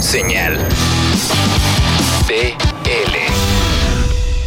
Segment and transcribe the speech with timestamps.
[0.00, 0.56] Señal
[2.28, 2.52] BL.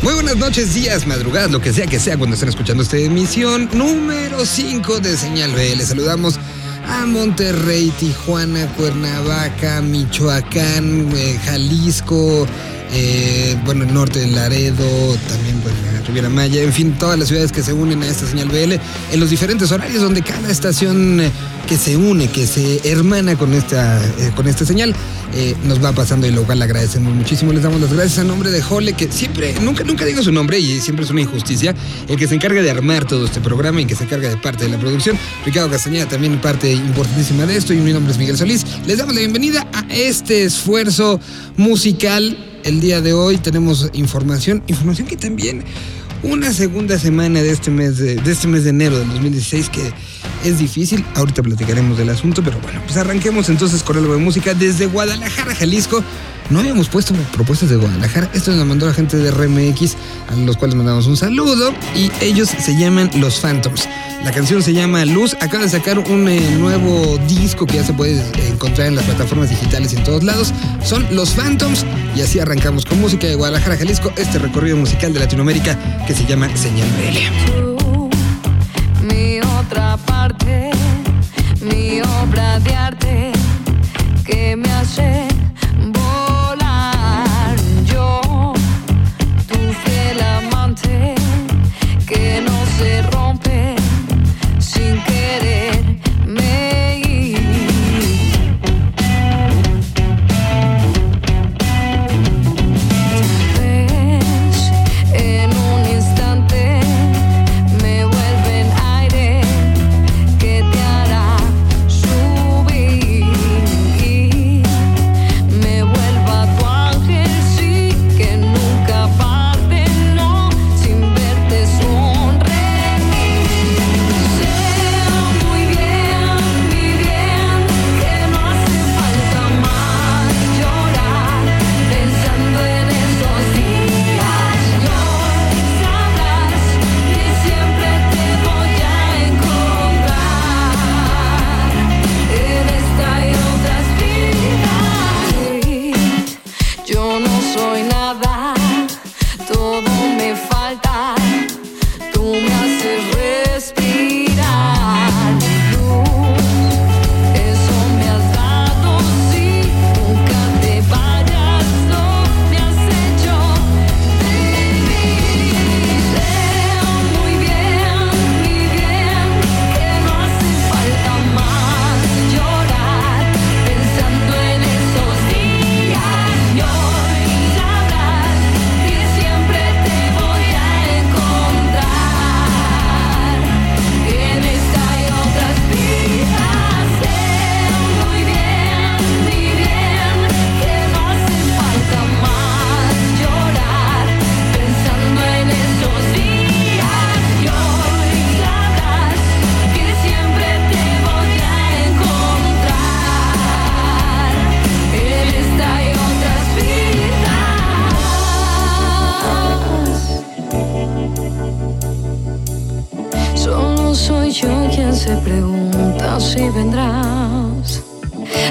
[0.01, 3.69] Muy buenas noches, días, madrugadas, lo que sea que sea cuando estén escuchando esta emisión
[3.73, 5.81] número 5 de Señal BL.
[5.81, 6.39] Saludamos
[6.87, 12.47] a Monterrey, Tijuana, Cuernavaca, Michoacán, eh, Jalisco,
[12.93, 17.53] eh, bueno, el norte de Laredo, también bueno, Riviera Maya, en fin, todas las ciudades
[17.53, 21.31] que se unen a esta señal BL en los diferentes horarios donde cada estación eh,
[21.69, 24.93] que se une, que se hermana con esta, eh, con esta señal,
[25.63, 27.53] nos va pasando y lo cual le agradecemos muchísimo.
[27.53, 30.59] Les damos las gracias a nombre de Jole, que siempre, nunca, nunca digo su nombre
[30.59, 31.73] y siempre es una injusticia,
[32.09, 34.65] el que se encarga de armar todo este programa y que se encarga de parte
[34.65, 35.17] de la producción.
[35.45, 38.65] Ricardo Castañeda también parte importantísima de esto y mi nombre es Miguel Solís.
[38.85, 41.21] Les damos la bienvenida a este esfuerzo
[41.55, 42.50] musical.
[42.63, 45.63] El día de hoy tenemos información, información que también
[46.21, 49.91] una segunda semana de este mes de, este mes de enero del 2016 que
[50.43, 51.03] es difícil.
[51.15, 55.55] Ahorita platicaremos del asunto, pero bueno, pues arranquemos entonces con algo de música desde Guadalajara,
[55.55, 56.03] Jalisco.
[56.51, 58.29] No habíamos puesto propuestas de Guadalajara.
[58.33, 59.95] Esto nos mandó la gente de RMX,
[60.27, 61.73] a los cuales mandamos un saludo.
[61.95, 63.87] Y ellos se llaman Los Phantoms.
[64.25, 65.33] La canción se llama Luz.
[65.39, 69.49] Acaba de sacar un eh, nuevo disco que ya se puede encontrar en las plataformas
[69.49, 70.53] digitales y en todos lados.
[70.83, 71.85] Son Los Phantoms.
[72.17, 76.25] Y así arrancamos con música de Guadalajara, Jalisco, este recorrido musical de Latinoamérica que se
[76.25, 79.05] llama Señal BL.
[79.05, 80.71] Mi otra parte,
[81.61, 83.30] mi obra de arte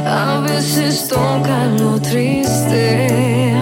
[0.07, 3.60] A veces toca lo triste.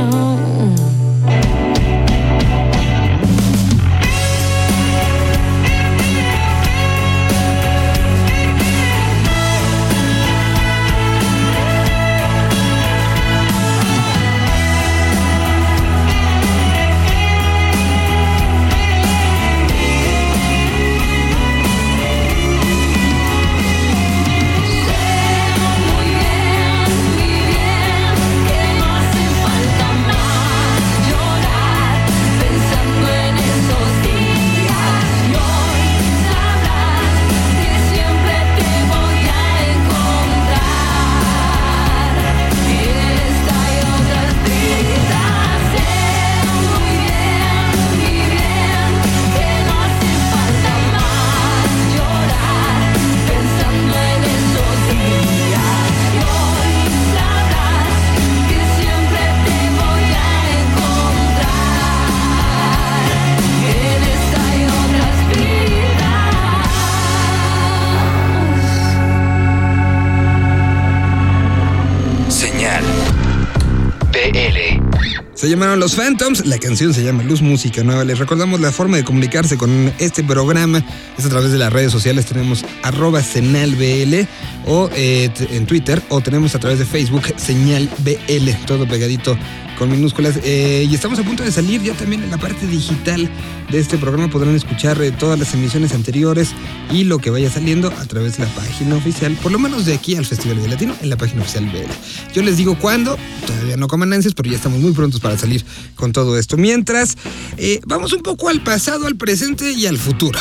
[75.78, 78.02] Los Phantoms, la canción se llama Luz Música Nueva.
[78.02, 80.82] Les recordamos la forma de comunicarse con este programa
[81.16, 82.26] es a través de las redes sociales.
[82.26, 84.26] Tenemos arroba senalbl
[84.66, 89.38] o eh, en Twitter o tenemos a través de Facebook señal BL, todo pegadito
[89.78, 90.40] con minúsculas.
[90.42, 93.30] Eh, y estamos a punto de salir ya también en la parte digital
[93.70, 94.28] de este programa.
[94.28, 96.50] Podrán escuchar eh, todas las emisiones anteriores
[96.92, 99.94] y lo que vaya saliendo a través de la página oficial, por lo menos de
[99.94, 102.32] aquí al Festival de Latino, en la página oficial BL.
[102.34, 103.16] Yo les digo cuándo,
[103.46, 105.64] todavía no coman ansias, pero ya estamos muy prontos para salir
[105.94, 106.56] con todo esto.
[106.56, 107.16] Mientras,
[107.56, 110.40] eh, vamos un poco al pasado, al presente y al futuro.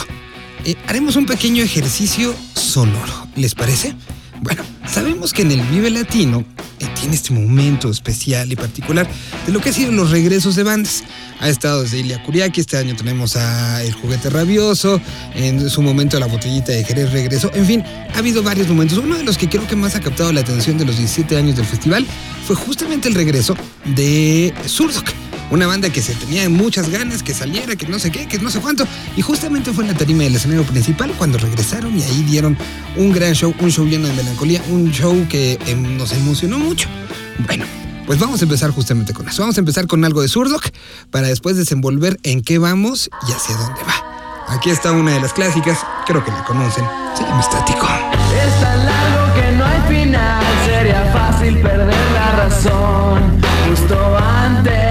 [0.66, 3.95] Eh, haremos un pequeño ejercicio sonoro, ¿les parece?
[4.42, 6.44] Bueno, sabemos que en el Vive Latino
[6.85, 9.07] tiene este momento especial y particular
[9.45, 11.03] de lo que han sido los regresos de bandas.
[11.39, 15.00] Ha estado desde Ilia Kuriaki, este año tenemos a El Juguete Rabioso,
[15.35, 17.83] en su momento la botellita de Jerez regresó, en fin,
[18.13, 18.97] ha habido varios momentos.
[18.97, 21.56] Uno de los que creo que más ha captado la atención de los 17 años
[21.56, 22.06] del festival
[22.45, 25.16] fue justamente el regreso de Zurdok.
[25.49, 28.49] Una banda que se tenía muchas ganas que saliera, que no sé qué, que no
[28.49, 28.85] sé cuánto.
[29.15, 32.57] Y justamente fue en la tarima del escenario principal cuando regresaron y ahí dieron
[32.97, 36.89] un gran show, un show lleno de melancolía, un show que em, nos emocionó mucho.
[37.45, 37.65] Bueno,
[38.05, 39.41] pues vamos a empezar justamente con eso.
[39.41, 40.69] Vamos a empezar con algo de Zurdok
[41.11, 44.53] para después desenvolver en qué vamos y hacia dónde va.
[44.53, 46.85] Aquí está una de las clásicas, creo que la conocen.
[47.15, 47.88] Se llama Estático.
[48.45, 54.87] Es tan largo que no hay final, sería fácil perder la razón justo antes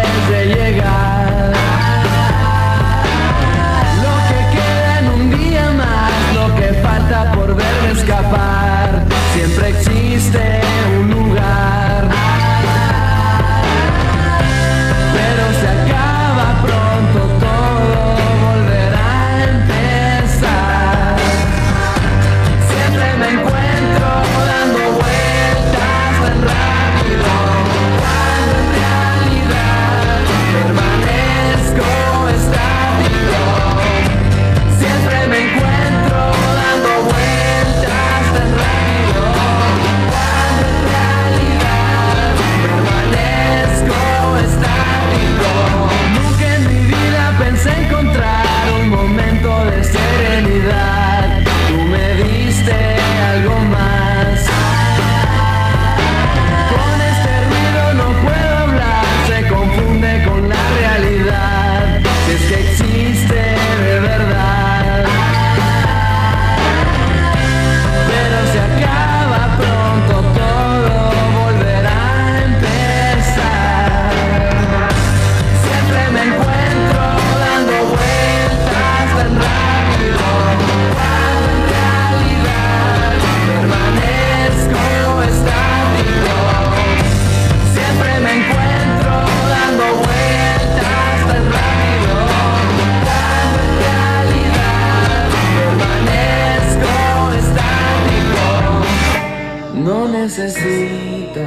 [99.86, 101.38] No necesitas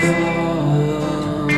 [0.00, 1.48] todo.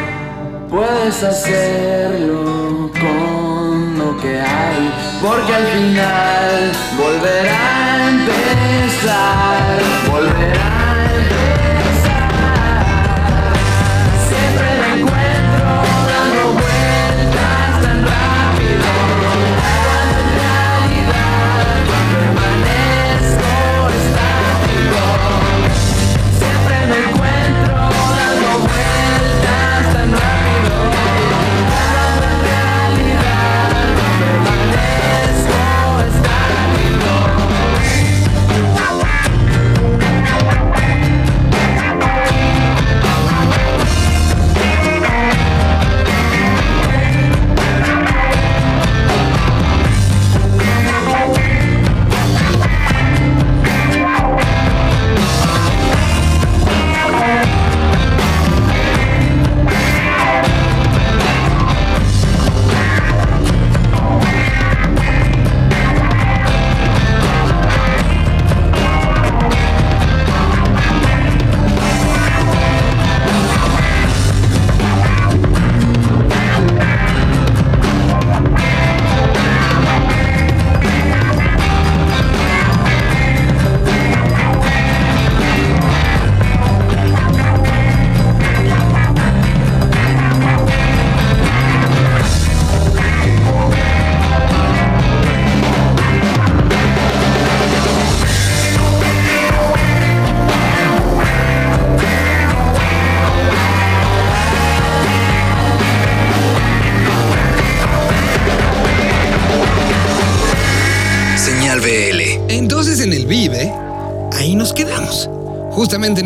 [0.70, 4.90] Puedes hacerlo con lo que hay,
[5.20, 9.78] porque al final volverá a empezar,
[10.10, 10.75] volverá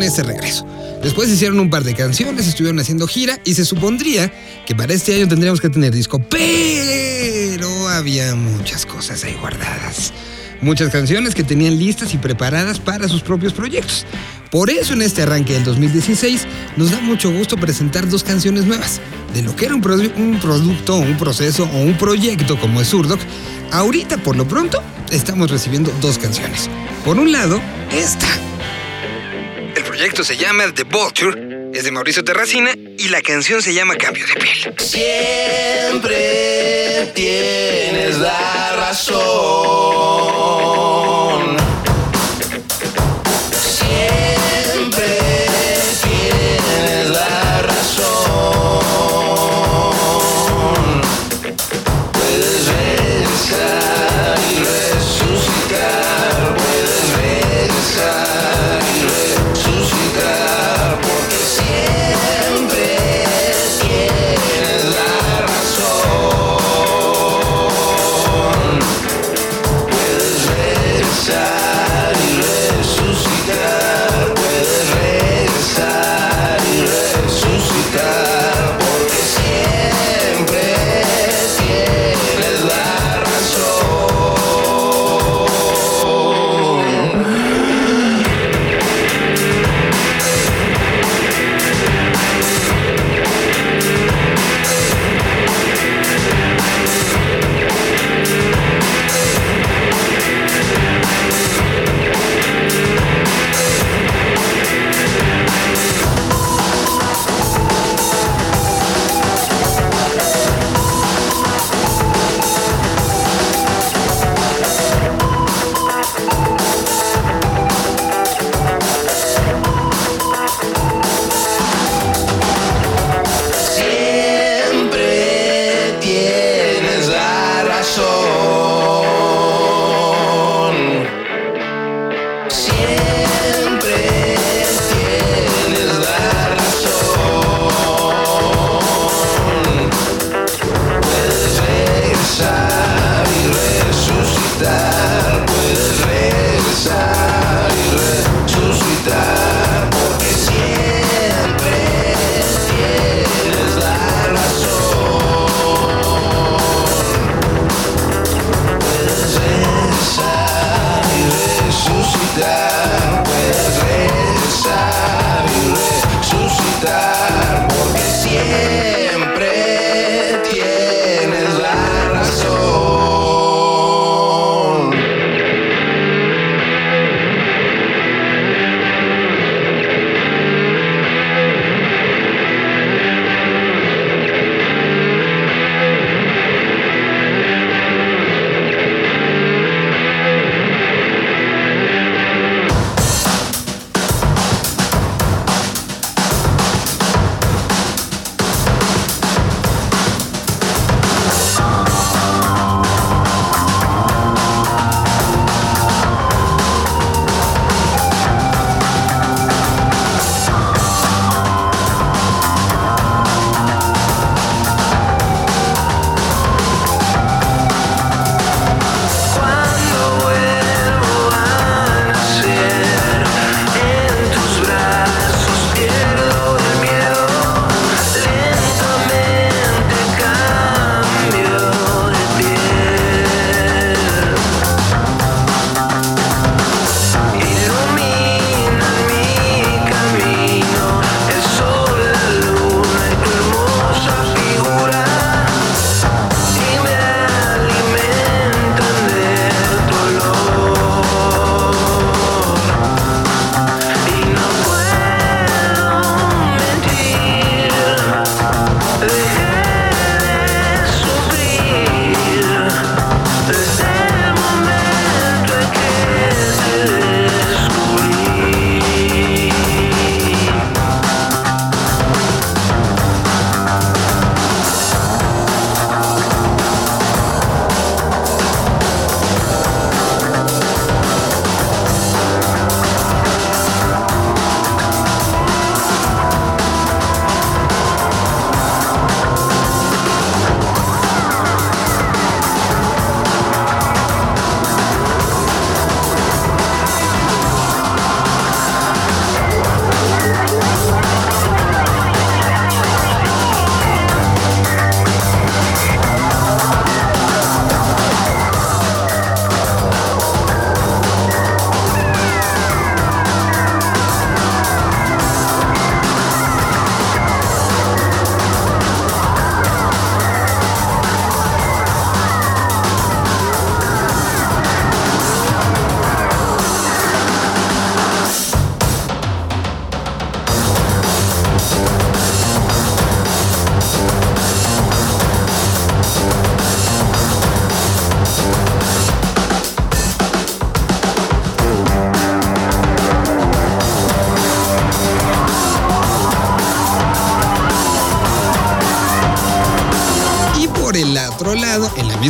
[0.01, 0.65] en este regreso.
[1.03, 4.31] Después hicieron un par de canciones, estuvieron haciendo gira y se supondría
[4.65, 10.13] que para este año tendríamos que tener disco, pero había muchas cosas ahí guardadas.
[10.61, 14.05] Muchas canciones que tenían listas y preparadas para sus propios proyectos.
[14.51, 16.45] Por eso en este arranque del 2016
[16.77, 19.01] nos da mucho gusto presentar dos canciones nuevas.
[19.33, 23.19] De lo que era un producto, un proceso o un proyecto como es Surdoc,
[23.71, 26.69] ahorita por lo pronto estamos recibiendo dos canciones.
[27.03, 27.59] Por un lado,
[27.91, 28.27] esta.
[29.75, 33.95] El proyecto se llama The Vulture, es de Mauricio Terracina y la canción se llama
[33.95, 34.73] Cambio de piel.
[34.77, 36.21] Siempre
[37.15, 40.30] tienes la razón.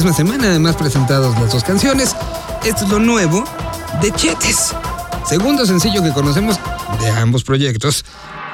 [0.01, 2.15] Misma semana además presentados las dos canciones,
[2.65, 3.43] esto es lo nuevo
[4.01, 4.74] de Chetes.
[5.27, 6.60] Segundo sencillo que conocemos
[7.00, 8.03] de ambos proyectos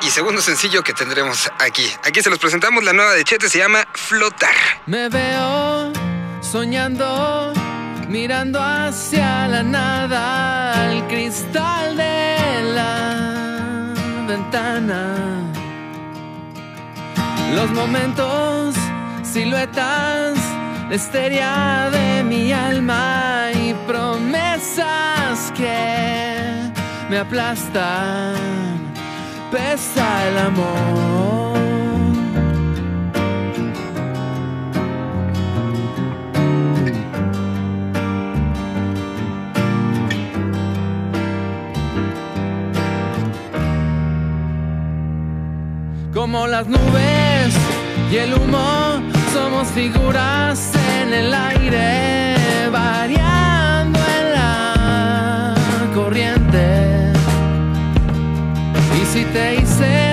[0.05, 1.85] y segundo sencillo que tendremos aquí.
[2.03, 4.53] Aquí se los presentamos, la nueva de Chetes se llama Flotar.
[4.87, 5.93] Me veo
[6.41, 7.53] soñando,
[8.09, 13.93] mirando hacia la nada, al cristal de la
[14.27, 15.15] ventana.
[17.55, 18.75] Los momentos,
[19.23, 20.46] siluetas,
[20.89, 26.71] la de mi alma y promesas que
[27.09, 28.35] me aplastan.
[29.51, 31.57] Pesa el amor.
[46.27, 47.53] como las nubes
[48.11, 48.96] y el humo,
[49.37, 55.53] somos figuras en el aire, variando en la
[55.93, 57.13] corriente.
[58.99, 60.06] Y si te hice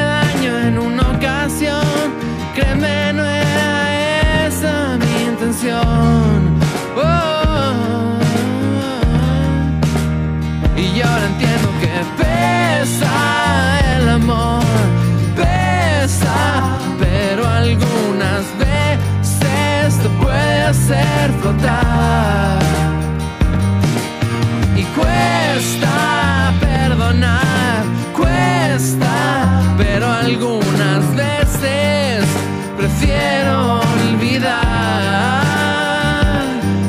[24.77, 27.85] Y cuesta perdonar,
[28.17, 32.25] cuesta, pero algunas veces
[32.79, 34.55] prefiero olvidar.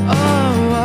[0.10, 0.76] Oh,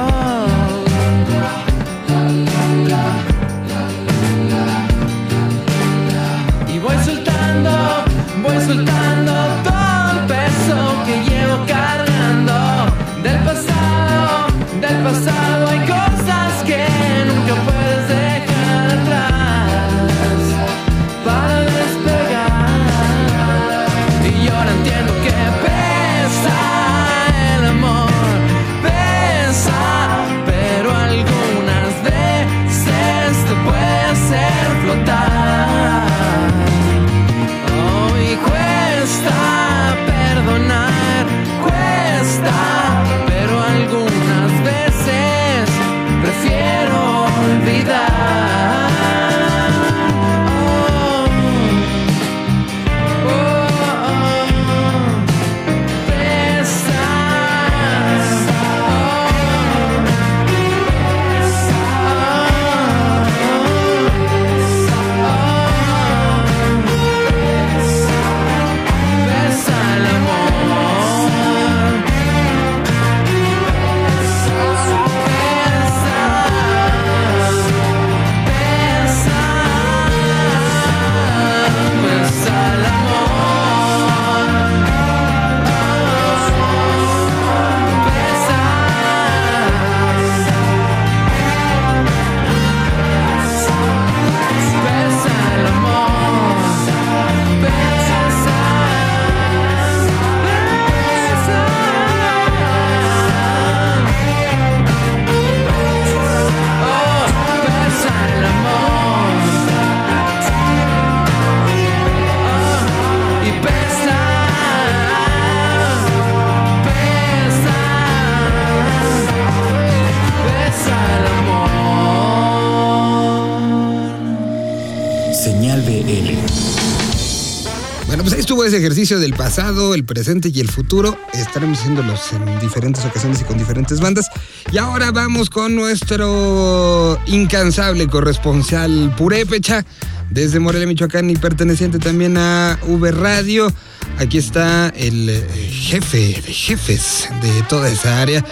[128.71, 131.19] Bueno, pues ahí estuvo ese ejercicio del pasado, el presente y el futuro.
[131.33, 134.29] Estaremos haciéndolos en diferentes ocasiones y con diferentes bandas.
[134.73, 139.85] Y ahora vamos con nuestro incansable corresponsal Purépecha,
[140.31, 143.73] desde Morelia, Michoacán y perteneciente también a V Radio.
[144.19, 148.45] Aquí está el eh, jefe de jefes de toda esa área,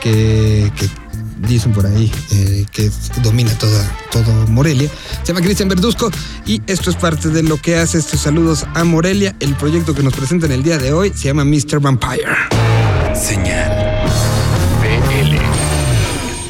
[0.00, 0.88] que, que
[1.38, 2.90] dicen por ahí eh, que
[3.22, 4.90] domina toda, todo Morelia.
[5.22, 6.10] Se llama Cristian Verduzco
[6.46, 9.34] y esto es parte de lo que hace estos saludos a Morelia.
[9.40, 11.80] El proyecto que nos presentan el día de hoy se llama Mr.
[11.80, 12.26] Vampire.
[13.14, 13.88] Señal.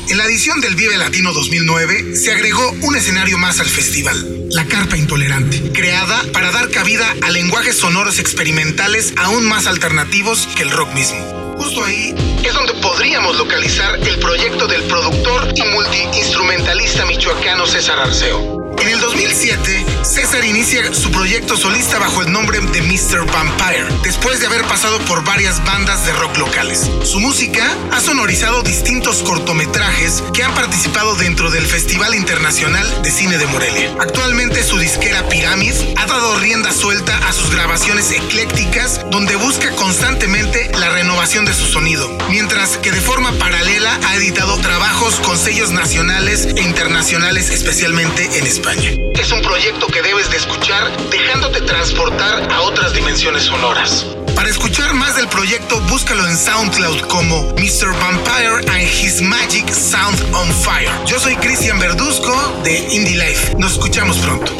[0.09, 4.65] En la edición del Vive Latino 2009 se agregó un escenario más al festival, la
[4.65, 10.71] Carpa Intolerante, creada para dar cabida a lenguajes sonoros experimentales aún más alternativos que el
[10.71, 11.38] rock mismo.
[11.59, 18.58] Justo ahí es donde podríamos localizar el proyecto del productor y multiinstrumentalista michoacano César Arceo.
[18.81, 23.27] En el 2007, César inicia su proyecto solista bajo el nombre de Mr.
[23.27, 26.89] Vampire, después de haber pasado por varias bandas de rock locales.
[27.03, 33.37] Su música ha sonorizado distintos cortometrajes que han participado dentro del Festival Internacional de Cine
[33.37, 33.95] de Morelia.
[33.99, 40.71] Actualmente su disquera Pyramid ha dado rienda suelta a sus grabaciones eclécticas donde busca constantemente
[40.79, 45.73] la renovación de su sonido, mientras que de forma paralela ha editado trabajos con sellos
[45.73, 48.68] nacionales e internacionales especialmente en España.
[48.71, 54.05] Es un proyecto que debes de escuchar dejándote transportar a otras dimensiones sonoras.
[54.35, 57.99] Para escuchar más del proyecto, búscalo en SoundCloud como Mr.
[57.99, 60.91] Vampire and His Magic Sound on Fire.
[61.07, 63.55] Yo soy Cristian Verduzco de Indie Life.
[63.57, 64.53] Nos escuchamos pronto.